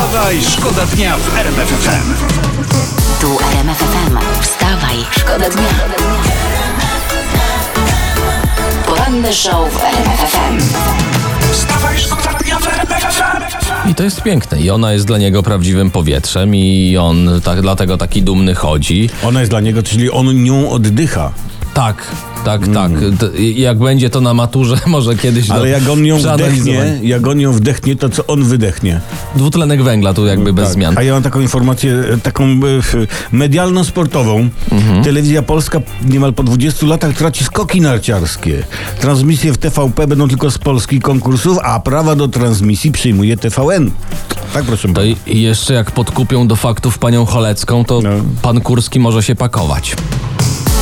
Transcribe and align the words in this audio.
Wstawaj, 0.00 0.42
szkoda 0.42 0.86
dnia 0.86 1.16
w 1.16 1.38
RMF 1.38 1.68
FM. 1.68 2.14
Tu 3.20 3.38
RMF 3.52 3.78
FM. 3.78 4.18
Wstawaj, 4.42 4.96
szkoda 5.10 5.50
dnia. 5.50 5.68
Poranny 8.86 9.32
show 9.32 9.72
w 9.72 9.84
RMF 9.84 10.20
FM. 10.32 10.58
Wstawaj, 11.52 11.98
szkoda 11.98 12.38
dnia 12.38 12.58
w 12.58 12.66
RMF 12.66 13.02
FM. 13.14 13.90
I 13.90 13.94
to 13.94 14.02
jest 14.02 14.22
piękne. 14.22 14.60
I 14.60 14.70
ona 14.70 14.92
jest 14.92 15.06
dla 15.06 15.18
niego 15.18 15.42
prawdziwym 15.42 15.90
powietrzem 15.90 16.54
i 16.54 16.96
on 16.96 17.40
tak, 17.44 17.62
dlatego 17.62 17.96
taki 17.96 18.22
dumny 18.22 18.54
chodzi. 18.54 19.10
Ona 19.24 19.40
jest 19.40 19.52
dla 19.52 19.60
niego, 19.60 19.82
czyli 19.82 20.10
on 20.10 20.44
nią 20.44 20.70
oddycha. 20.70 21.32
Tak, 21.74 22.06
tak, 22.44 22.68
tak. 22.74 23.10
D- 23.10 23.30
Jak 23.40 23.78
będzie 23.78 24.10
to 24.10 24.20
na 24.20 24.34
maturze, 24.34 24.76
może 24.86 25.16
kiedyś. 25.16 25.50
Ale 25.50 25.60
to 25.60 25.66
jak 25.66 25.88
on 25.88 26.04
ją 26.06 26.18
wdechnie, 26.18 26.98
jak 27.02 27.26
on 27.26 27.40
ją 27.40 27.52
wdechnie, 27.52 27.96
to 27.96 28.08
co 28.08 28.26
on 28.26 28.44
wydechnie? 28.44 29.00
Dwutlenek 29.36 29.82
węgla 29.82 30.14
tu 30.14 30.26
jakby 30.26 30.52
bez 30.52 30.64
Tak. 30.64 30.74
zmian. 30.74 30.98
A 30.98 31.02
ja 31.02 31.12
mam 31.12 31.22
taką 31.22 31.40
informację, 31.40 31.92
e, 32.14 32.18
taką 32.18 32.44
e, 32.44 32.58
medialno-sportową. 33.32 34.48
Mhm. 34.72 35.04
Telewizja 35.04 35.42
Polska 35.42 35.80
niemal 36.04 36.32
po 36.32 36.42
20 36.42 36.86
latach 36.86 37.14
traci 37.16 37.44
skoki 37.44 37.80
narciarskie. 37.80 38.62
Transmisje 39.00 39.52
w 39.52 39.58
TVP 39.58 40.06
będą 40.06 40.28
tylko 40.28 40.50
z 40.50 40.58
polskich 40.58 41.02
konkursów, 41.02 41.58
a 41.62 41.80
prawa 41.80 42.16
do 42.16 42.28
transmisji 42.28 42.92
przyjmuje 42.92 43.36
TVN. 43.36 43.90
Tak, 44.54 44.64
proszę 44.64 44.88
To 44.88 44.94
pana. 44.94 45.06
jeszcze 45.26 45.74
jak 45.74 45.90
podkupią 45.90 46.48
do 46.48 46.56
faktów 46.56 46.98
panią 46.98 47.24
Cholecką, 47.26 47.84
to 47.84 48.00
No. 48.02 48.10
pan 48.42 48.60
Kurski 48.60 49.00
może 49.00 49.22
się 49.22 49.34
pakować. 49.34 49.96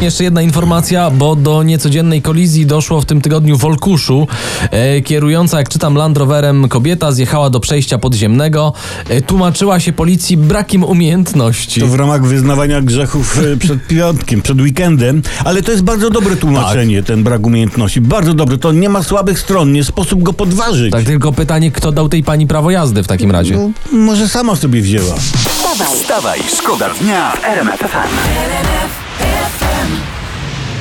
Jeszcze 0.00 0.24
jedna 0.24 0.42
informacja, 0.42 1.10
bo 1.10 1.36
do 1.36 1.62
niecodziennej 1.62 2.22
kolizji 2.22 2.66
doszło 2.66 3.00
w 3.00 3.04
tym 3.04 3.20
tygodniu 3.20 3.58
w 3.58 3.64
Olkuszu. 3.64 4.28
E, 4.70 5.00
kierująca, 5.00 5.58
jak 5.58 5.68
czytam, 5.68 5.94
Land 5.94 6.18
Roverem 6.18 6.68
kobieta 6.68 7.12
zjechała 7.12 7.50
do 7.50 7.60
przejścia 7.60 7.98
podziemnego. 7.98 8.72
E, 9.08 9.20
tłumaczyła 9.20 9.80
się 9.80 9.92
policji 9.92 10.36
brakiem 10.36 10.84
umiejętności. 10.84 11.80
To 11.80 11.86
w 11.86 11.94
ramach 11.94 12.24
wyznawania 12.26 12.80
grzechów 12.80 13.38
e, 13.38 13.56
przed 13.56 13.86
piątkiem, 13.86 14.42
przed 14.42 14.60
weekendem, 14.60 15.22
ale 15.44 15.62
to 15.62 15.70
jest 15.72 15.82
bardzo 15.84 16.10
dobre 16.10 16.36
tłumaczenie, 16.36 16.96
Tak. 16.96 17.06
ten 17.06 17.22
brak 17.22 17.46
umiejętności. 17.46 18.00
Bardzo 18.00 18.34
dobre, 18.34 18.58
to 18.58 18.72
nie 18.72 18.88
ma 18.88 19.02
słabych 19.02 19.38
stron, 19.38 19.72
nie 19.72 19.84
sposób 19.84 20.22
go 20.22 20.32
podważyć. 20.32 20.92
Tak, 20.92 21.04
tylko 21.04 21.32
pytanie, 21.32 21.70
kto 21.70 21.92
dał 21.92 22.08
tej 22.08 22.22
pani 22.22 22.46
prawo 22.46 22.70
jazdy 22.70 23.02
w 23.02 23.06
takim 23.06 23.30
razie? 23.30 23.54
No, 23.56 23.70
może 23.98 24.28
sama 24.28 24.56
sobie 24.56 24.82
wzięła. 24.82 25.14
Wstawaj, 25.16 25.96
Wstawaj, 25.96 26.40
szkoda 26.58 26.90
dnia 27.00 27.32
w 27.32 27.44
RMF 27.44 27.80
FM. 27.80 28.99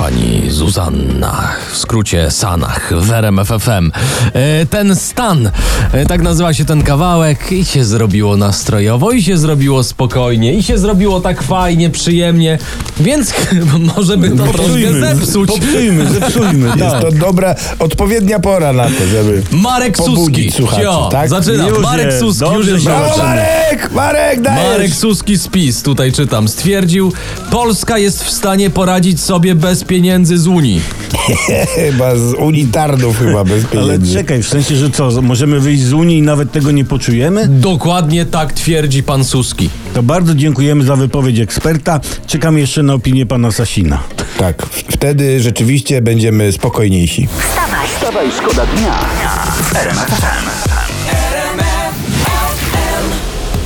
Pani 0.10 0.52
Zuzanna, 0.52 1.52
w 1.72 1.78
skrócie 1.78 2.32
Sanach, 2.32 2.94
w 2.96 3.12
RMF 3.12 3.48
FM. 3.48 3.92
E, 4.34 4.66
ten 4.66 4.96
stan, 4.96 5.52
e, 5.92 6.06
tak 6.06 6.22
nazywa 6.22 6.54
się 6.54 6.66
ten 6.66 6.84
kawałek 6.84 7.52
i 7.52 7.66
się 7.66 7.86
zrobiło 7.86 8.38
nastrojowo, 8.38 9.12
i 9.12 9.24
się 9.24 9.38
zrobiło 9.38 9.84
spokojnie, 9.84 10.54
i 10.54 10.64
się 10.64 10.78
zrobiło 10.78 11.22
tak 11.22 11.44
fajnie, 11.44 11.90
przyjemnie, 11.90 12.58
więc 13.00 13.34
może 13.96 14.18
by 14.18 14.30
to 14.30 14.44
troszkę 14.44 14.94
zepsuć. 15.00 15.50
Popsujmy, 15.50 16.10
zepsujmy. 16.20 16.68
Jest 16.68 16.80
tak. 16.80 17.02
to 17.02 17.12
dobra, 17.12 17.56
odpowiednia 17.80 18.40
pora 18.40 18.74
na 18.74 18.86
to, 18.86 19.08
żeby 19.12 19.44
Marek 19.52 19.98
Suski, 19.98 20.52
Cio, 20.52 21.10
tak? 21.12 21.30
zaczynam. 21.30 21.68
Już 21.68 21.80
Marek 21.80 22.06
jest, 22.06 22.20
Suski, 22.20 22.40
dobrze, 22.40 22.58
już 22.58 22.68
jest 22.68 22.86
brawo. 22.86 23.18
Marek! 23.18 23.92
Marek, 23.92 24.42
dajesz! 24.42 24.72
Marek 24.72 24.94
Suski 24.94 25.38
spis, 25.38 25.84
tutaj 25.84 26.12
czytam, 26.12 26.48
stwierdził, 26.48 27.14
Polska 27.52 27.98
jest 27.98 28.24
w 28.24 28.30
stanie 28.30 28.70
poradzić 28.70 29.22
sobie 29.22 29.56
bez 29.56 29.84
pieniędzy 29.84 29.98
z 30.23 30.47
Unii. 30.47 30.81
Chyba 31.75 32.16
z 32.16 32.33
unitarnów 32.33 33.19
chyba 33.19 33.44
bez 33.44 33.66
Ale 33.72 33.83
pieniędzy. 33.83 34.14
czekaj, 34.14 34.44
w 34.44 34.47
sensie, 34.47 34.75
że 34.75 34.89
co, 34.89 35.22
możemy 35.22 35.59
wyjść 35.59 35.83
z 35.83 35.94
Unii 35.94 36.17
i 36.17 36.22
nawet 36.22 36.52
tego 36.52 36.72
nie 36.72 36.86
poczujemy? 36.86 37.47
Dokładnie 37.47 38.25
tak 38.25 38.53
twierdzi 38.53 39.03
pan 39.03 39.24
Suski. 39.24 39.69
To 39.94 40.03
bardzo 40.03 40.35
dziękujemy 40.35 40.84
za 40.84 40.96
wypowiedź 40.96 41.40
eksperta. 41.40 42.00
Czekam 42.28 42.57
jeszcze 42.57 42.84
na 42.84 42.94
opinię 42.94 43.25
pana 43.25 43.51
Sasina. 43.51 44.00
Tak, 44.38 44.66
wtedy 44.91 45.40
rzeczywiście 45.41 46.01
będziemy 46.01 46.51
spokojniejsi. 46.51 47.28
wstawaj. 47.28 47.88
Wstawaj, 47.88 48.28
szkoda 48.38 48.66
dnia. 48.66 49.00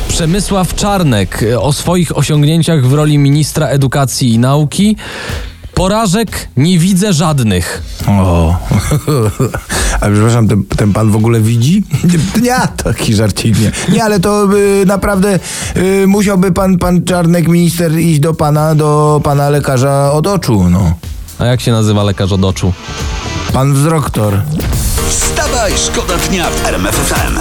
Przemysław 0.08 0.76
Czarnek 0.76 1.44
e, 1.44 1.60
o 1.60 1.74
swoich 1.74 2.18
osiągnięciach 2.18 2.88
w 2.88 2.94
roli 2.94 3.18
ministra 3.18 3.68
edukacji 3.68 4.34
i 4.34 4.40
nauki. 4.40 4.96
Porażek 5.74 6.48
nie 6.58 6.80
widzę 6.80 7.14
żadnych. 7.14 7.84
O, 8.08 8.56
a 10.02 10.10
przepraszam, 10.10 10.48
ten, 10.48 10.64
ten 10.64 10.94
pan 10.94 11.12
w 11.12 11.16
ogóle 11.16 11.42
widzi? 11.42 11.84
Nie, 12.42 12.58
taki 12.84 13.14
żarcik 13.14 13.60
nie. 13.60 13.72
Nie, 13.90 14.04
ale 14.04 14.20
to 14.20 14.48
y, 14.58 14.86
naprawdę 14.86 15.40
y, 15.78 16.08
musiałby 16.08 16.52
pan, 16.52 16.78
pan 16.78 17.04
Czarnek, 17.04 17.48
minister, 17.48 18.00
iść 18.00 18.20
do 18.20 18.34
pana, 18.34 18.76
do 18.76 19.22
pana 19.24 19.50
lekarza 19.50 20.12
od 20.12 20.28
oczu, 20.28 20.70
no. 20.70 20.94
A 21.40 21.46
jak 21.46 21.62
się 21.62 21.72
nazywa 21.72 22.04
lekarz 22.04 22.32
od 22.32 22.44
oczu? 22.44 22.74
Pan 23.54 23.74
wzroktor. 23.74 24.42
Wstawaj, 25.10 25.74
szkoda 25.78 26.18
dnia 26.18 26.50
w 26.50 26.66
RMF 26.66 26.96
FM. 26.96 27.38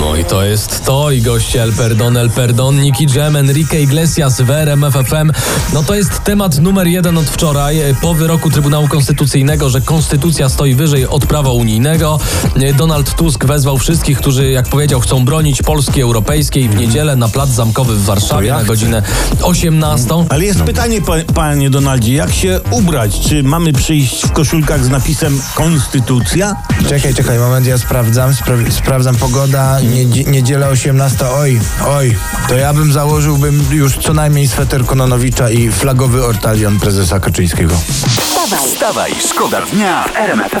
No 0.00 0.16
i 0.16 0.24
to 0.24 0.44
jest 0.44 0.84
to 0.84 1.10
i 1.10 1.22
goście 1.22 1.62
El 1.62 1.72
Perdon, 1.72 2.16
El 2.16 2.30
Perdon, 2.30 2.80
Nicky 2.80 3.06
Jam, 3.14 3.36
Enrique 3.36 3.80
Iglesias 3.80 4.40
w 4.40 4.50
RMF 4.50 4.94
FM. 4.94 5.30
No 5.72 5.82
to 5.82 5.94
jest 5.94 6.24
temat 6.24 6.58
numer 6.58 6.86
jeden 6.86 7.18
od 7.18 7.26
wczoraj, 7.26 7.80
e, 7.80 7.94
po 7.94 8.14
wyroku 8.14 8.50
Trybunału 8.50 8.88
Konstytucyjnego, 8.88 9.70
że 9.70 9.80
konstytucja 9.80 10.48
stoi 10.48 10.74
wyżej 10.74 11.06
od 11.06 11.26
prawa 11.26 11.50
unijnego. 11.50 12.20
E, 12.56 12.74
Donald 12.74 13.14
Tusk 13.14 13.44
wezwał 13.44 13.78
wszystkich, 13.78 14.18
którzy, 14.18 14.50
jak 14.50 14.68
powiedział, 14.68 15.00
chcą 15.00 15.24
bronić 15.24 15.62
Polski 15.62 16.02
Europejskiej 16.02 16.68
w 16.68 16.76
niedzielę 16.76 17.16
na 17.16 17.28
Plac 17.28 17.48
Zamkowy 17.50 17.94
w 17.94 18.04
Warszawie 18.04 18.48
ja 18.48 18.54
na 18.58 18.64
godzinę 18.64 19.02
18. 19.42 20.08
Ale 20.28 20.44
jest 20.44 20.62
pytanie, 20.62 21.02
pa, 21.02 21.12
panie 21.34 21.70
Donaldzie, 21.70 22.14
jak 22.14 22.32
się 22.32 22.60
ubrać? 22.70 23.20
Czy 23.20 23.42
mamy 23.42 23.72
przyjść 23.72 24.26
w 24.26 24.32
koszulkach 24.32 24.84
z 24.84 24.88
napisem 24.88 25.42
Konstytucja? 25.54 26.56
Czekaj, 26.88 27.14
czekaj, 27.14 27.38
moment, 27.38 27.66
ja 27.66 27.78
sprawdzam, 27.78 28.30
spra- 28.32 28.70
sprawdzam 28.70 29.16
pogoda, 29.16 29.80
Niedzie- 29.90 30.24
niedziela 30.24 30.68
18, 30.68 31.30
oj, 31.30 31.60
oj, 31.88 32.16
to 32.48 32.54
ja 32.54 32.72
bym 32.74 32.92
założyłbym 32.92 33.64
już 33.72 33.98
co 33.98 34.14
najmniej 34.14 34.48
sweter 34.48 34.84
Kononowicza 34.86 35.50
i 35.50 35.68
flagowy 35.70 36.24
ortalion 36.24 36.80
prezesa 36.80 37.20
Kaczyńskiego. 37.20 37.74
Wstawaj, 38.20 38.68
Wstawaj, 38.68 39.10
szkoda 39.30 39.60
dnia 39.72 40.04
w 40.04 40.16
RMF. 40.16 40.52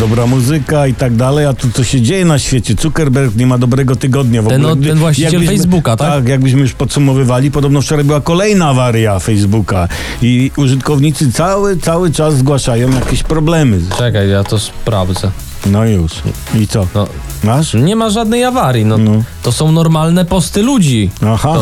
Dobra 0.00 0.26
muzyka 0.26 0.86
i 0.86 0.94
tak 0.94 1.16
dalej, 1.16 1.46
a 1.46 1.52
tu 1.52 1.70
co 1.70 1.84
się 1.84 2.00
dzieje 2.00 2.24
na 2.24 2.38
świecie? 2.38 2.74
Zuckerberg 2.80 3.36
nie 3.36 3.46
ma 3.46 3.58
dobrego 3.58 3.96
tygodnia 3.96 4.42
w 4.42 4.48
Ten 4.48 4.66
ogóle. 4.66 4.88
ten 4.88 4.98
właściciel 4.98 5.32
Jakbyśmy- 5.32 5.56
Facebooka, 5.56 5.96
tak? 5.96 6.08
Tak, 6.08 6.28
jakbyśmy 6.28 6.60
już 6.60 6.72
podsumowywali, 6.72 7.50
podobno 7.50 7.80
wczoraj 7.82 8.04
była 8.04 8.20
kolejna 8.20 8.68
awaria 8.68 9.18
Facebooka 9.18 9.88
i 10.22 10.50
użytkownicy 10.56 11.32
cały, 11.32 11.76
cały 11.76 12.10
czas 12.10 12.36
zgłaszają 12.36 12.90
jakieś 12.90 13.22
problemy. 13.22 13.80
Czekaj, 13.98 14.28
ja 14.30 14.44
to 14.44 14.58
sprawdzę. 14.58 15.30
No 15.66 15.84
już. 15.84 16.12
I 16.54 16.68
co? 16.68 16.86
No, 16.94 17.06
Masz? 17.44 17.74
nie 17.74 17.96
ma 17.96 18.10
żadnej 18.10 18.44
awarii, 18.44 18.84
no, 18.84 18.98
No. 18.98 19.12
to 19.42 19.52
są 19.52 19.72
normalne 19.72 20.24
posty 20.24 20.62
ludzi. 20.62 21.10
Aha, 21.26 21.54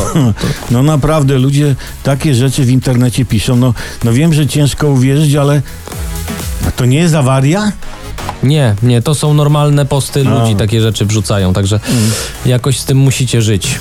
no 0.70 0.82
naprawdę, 0.82 1.38
ludzie 1.38 1.74
takie 2.02 2.34
rzeczy 2.34 2.64
w 2.64 2.70
internecie 2.70 3.24
piszą. 3.24 3.56
No, 3.56 3.74
no 4.04 4.12
wiem, 4.12 4.34
że 4.34 4.46
ciężko 4.46 4.88
uwierzyć, 4.88 5.34
ale 5.34 5.62
a 6.68 6.70
to 6.70 6.84
nie 6.84 6.98
jest 6.98 7.14
awaria? 7.14 7.72
Nie, 8.42 8.74
nie, 8.82 9.02
to 9.02 9.14
są 9.14 9.34
normalne 9.34 9.86
posty 9.86 10.24
ludzi, 10.24 10.56
takie 10.56 10.80
rzeczy 10.80 11.06
wrzucają, 11.06 11.52
także 11.52 11.80
jakoś 12.46 12.78
z 12.78 12.84
tym 12.84 12.98
musicie 12.98 13.42
żyć. 13.42 13.78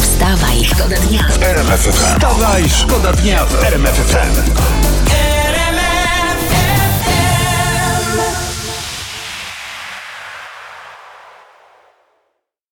wstawaj, 0.00 0.64
szkoda 0.64 0.96
dnia. 1.08 1.24
RMF 1.42 1.80
FM. 1.80 1.92
Wstawaj, 2.14 2.64
szkoda 2.68 3.12
dnia 3.12 3.44
w 3.44 3.64
RMF 3.64 3.94
FM. 3.94 4.69